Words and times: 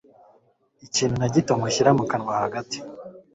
ikintu 0.85 1.15
na 1.17 1.27
gito 1.33 1.51
mushyira 1.59 1.91
mu 1.97 2.03
kanwa 2.09 2.33
hagati 2.43 2.77